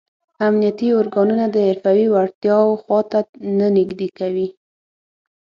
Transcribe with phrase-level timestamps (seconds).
[0.47, 3.19] امنیتي ارګانونه د حرفوي وړتیاو خواته
[3.57, 4.47] نه نږدې کوي.